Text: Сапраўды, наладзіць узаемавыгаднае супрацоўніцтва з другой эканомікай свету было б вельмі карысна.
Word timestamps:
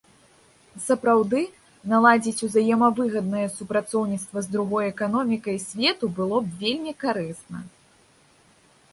Сапраўды, 0.85 1.39
наладзіць 1.91 2.45
узаемавыгаднае 2.47 3.43
супрацоўніцтва 3.57 4.43
з 4.45 4.51
другой 4.55 4.85
эканомікай 4.93 5.57
свету 5.67 6.05
было 6.21 6.37
б 6.47 6.55
вельмі 6.63 6.93
карысна. 7.05 7.59